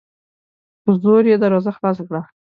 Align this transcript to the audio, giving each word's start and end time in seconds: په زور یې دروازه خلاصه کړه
په 0.83 0.91
زور 1.01 1.23
یې 1.31 1.35
دروازه 1.43 1.71
خلاصه 1.77 2.03
کړه 2.09 2.21